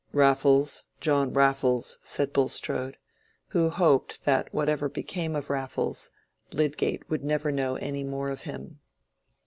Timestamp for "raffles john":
0.13-1.31